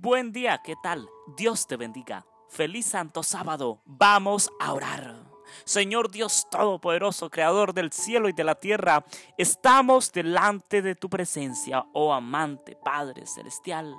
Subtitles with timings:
[0.00, 1.06] Buen día, ¿qué tal?
[1.36, 2.24] Dios te bendiga.
[2.48, 3.82] Feliz Santo Sábado.
[3.84, 5.16] Vamos a orar.
[5.64, 9.04] Señor Dios Todopoderoso, Creador del cielo y de la tierra,
[9.36, 13.94] estamos delante de tu presencia, oh amante Padre Celestial,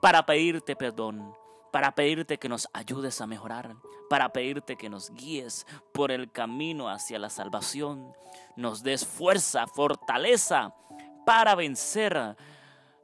[0.00, 1.34] para pedirte perdón,
[1.70, 3.76] para pedirte que nos ayudes a mejorar,
[4.08, 8.10] para pedirte que nos guíes por el camino hacia la salvación,
[8.56, 10.74] nos des fuerza, fortaleza
[11.26, 12.36] para vencer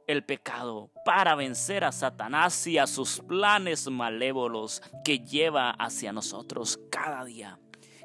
[0.07, 6.79] el pecado, para vencer a Satanás y a sus planes malévolos que lleva hacia nosotros
[6.89, 7.59] cada día.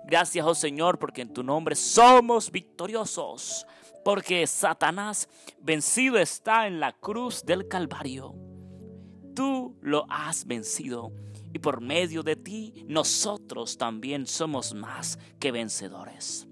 [0.05, 3.67] Gracias, oh Señor, porque en tu nombre somos victoriosos,
[4.05, 5.29] porque Satanás
[5.61, 8.35] vencido está en la cruz del Calvario.
[9.35, 11.13] Tú lo has vencido
[11.55, 16.49] y por medio de ti nosotros también somos más que vencedores.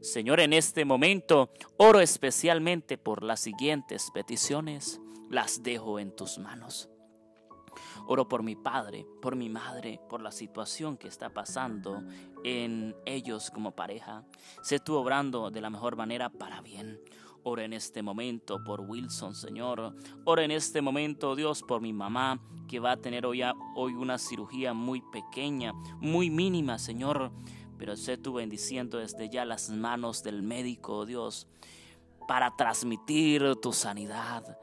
[0.00, 5.00] Señor, en este momento oro especialmente por las siguientes peticiones.
[5.30, 6.88] Las dejo en tus manos.
[8.06, 12.02] Oro por mi padre, por mi madre, por la situación que está pasando
[12.44, 14.24] en ellos como pareja.
[14.62, 17.00] Sé tú obrando de la mejor manera para bien.
[17.42, 19.94] Oro en este momento por Wilson, Señor.
[20.24, 23.42] Oro en este momento, Dios, por mi mamá, que va a tener hoy,
[23.74, 27.32] hoy una cirugía muy pequeña, muy mínima, Señor
[27.78, 31.46] pero sé tú bendiciendo desde ya las manos del médico, oh Dios,
[32.26, 34.58] para transmitir tu sanidad.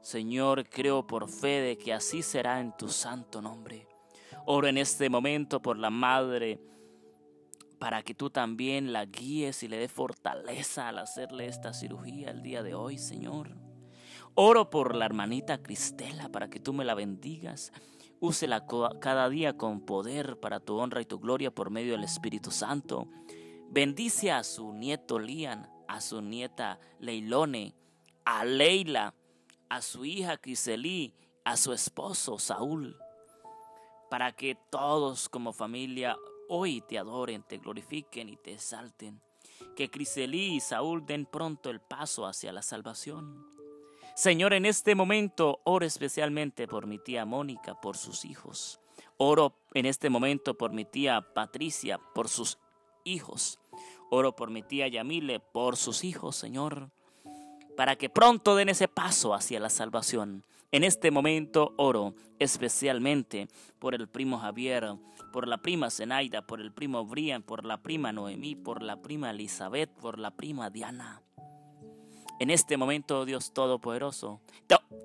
[0.00, 3.88] Señor, creo por fe de que así será en tu santo nombre.
[4.44, 6.60] Oro en este momento por la madre,
[7.78, 12.42] para que tú también la guíes y le dé fortaleza al hacerle esta cirugía el
[12.42, 13.56] día de hoy, Señor.
[14.34, 17.72] Oro por la hermanita Cristela, para que tú me la bendigas
[18.20, 18.66] Úsela
[19.00, 23.08] cada día con poder para tu honra y tu gloria por medio del Espíritu Santo.
[23.68, 27.74] Bendice a su nieto Lian, a su nieta Leilone,
[28.24, 29.14] a Leila,
[29.68, 32.96] a su hija Criselí, a su esposo Saúl,
[34.10, 36.16] para que todos como familia
[36.48, 39.20] hoy te adoren, te glorifiquen y te exalten.
[39.74, 43.55] Que Criselí y Saúl den pronto el paso hacia la salvación.
[44.16, 48.80] Señor, en este momento oro especialmente por mi tía Mónica, por sus hijos.
[49.18, 52.56] Oro en este momento por mi tía Patricia, por sus
[53.04, 53.60] hijos.
[54.10, 56.88] Oro por mi tía Yamile, por sus hijos, Señor,
[57.76, 60.46] para que pronto den ese paso hacia la salvación.
[60.72, 63.48] En este momento oro especialmente
[63.78, 64.94] por el primo Javier,
[65.30, 69.28] por la prima Zenaida, por el primo Brian, por la prima Noemí, por la prima
[69.28, 71.20] Elizabeth, por la prima Diana.
[72.38, 74.40] En este momento, Dios Todopoderoso,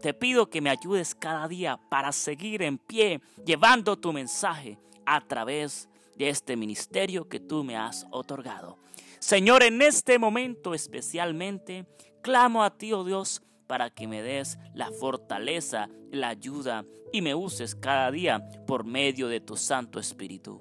[0.02, 5.22] te pido que me ayudes cada día para seguir en pie, llevando tu mensaje a
[5.22, 5.88] través
[6.18, 8.78] de este ministerio que tú me has otorgado.
[9.20, 11.86] Señor, en este momento especialmente,
[12.22, 17.36] clamo a ti, oh Dios, para que me des la fortaleza, la ayuda y me
[17.36, 20.60] uses cada día por medio de tu Santo Espíritu.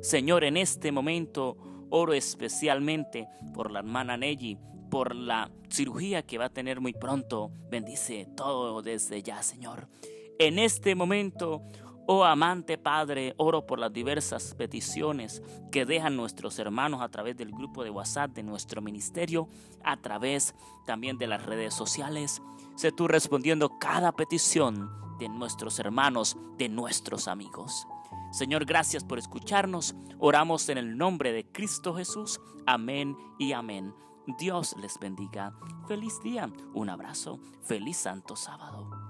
[0.00, 1.56] Señor, en este momento
[1.90, 4.58] oro especialmente por la hermana Nelly,
[4.90, 7.50] por la cirugía que va a tener muy pronto.
[7.70, 9.88] Bendice todo desde ya, Señor.
[10.38, 11.62] En este momento,
[12.06, 17.50] oh amante Padre, oro por las diversas peticiones que dejan nuestros hermanos a través del
[17.50, 19.48] grupo de WhatsApp de nuestro ministerio,
[19.82, 20.54] a través
[20.86, 22.42] también de las redes sociales.
[22.76, 27.86] Sé tú respondiendo cada petición de nuestros hermanos, de nuestros amigos.
[28.30, 29.94] Señor, gracias por escucharnos.
[30.18, 32.40] Oramos en el nombre de Cristo Jesús.
[32.66, 33.94] Amén y amén.
[34.38, 35.54] Dios les bendiga.
[35.86, 36.50] Feliz día.
[36.74, 37.38] Un abrazo.
[37.62, 39.05] Feliz Santo Sábado.